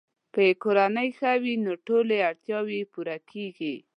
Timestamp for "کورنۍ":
0.63-1.09